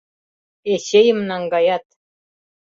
Эчейым 0.73 1.19
наҥгаят. 1.29 1.85